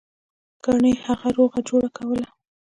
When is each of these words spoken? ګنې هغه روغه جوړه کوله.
ګنې 0.63 0.93
هغه 1.05 1.27
روغه 1.37 1.59
جوړه 1.69 1.89
کوله. 1.97 2.27